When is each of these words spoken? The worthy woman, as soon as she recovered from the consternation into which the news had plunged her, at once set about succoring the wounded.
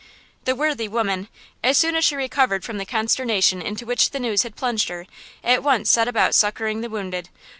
The 0.45 0.55
worthy 0.55 0.87
woman, 0.87 1.27
as 1.63 1.77
soon 1.77 1.95
as 1.95 2.03
she 2.03 2.15
recovered 2.15 2.65
from 2.65 2.79
the 2.79 2.87
consternation 2.87 3.61
into 3.61 3.85
which 3.85 4.09
the 4.09 4.19
news 4.19 4.41
had 4.41 4.55
plunged 4.55 4.89
her, 4.89 5.05
at 5.43 5.61
once 5.61 5.91
set 5.91 6.07
about 6.07 6.33
succoring 6.33 6.81
the 6.81 6.89
wounded. 6.89 7.29